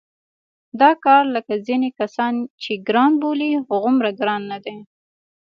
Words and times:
دا 0.81 0.91
کار 1.05 1.23
لکه 1.35 1.53
ځینې 1.67 1.89
کسان 1.99 2.33
چې 2.61 2.71
ګران 2.87 3.11
بولي 3.21 3.49
هغومره 3.67 4.09
ګران 4.19 4.41
نه 4.51 4.57
دی. 4.65 4.77